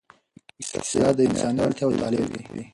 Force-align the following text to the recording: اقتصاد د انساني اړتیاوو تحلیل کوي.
اقتصاد 0.61 1.13
د 1.17 1.19
انساني 1.27 1.59
اړتیاوو 1.65 1.99
تحلیل 2.01 2.25
کوي. 2.47 2.63